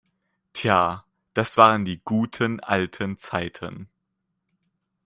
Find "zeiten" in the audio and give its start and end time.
3.19-3.87